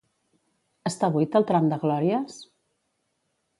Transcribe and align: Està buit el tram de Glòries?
Està 0.91 1.09
buit 1.17 1.37
el 1.41 1.45
tram 1.53 1.69
de 1.73 1.79
Glòries? 1.85 2.41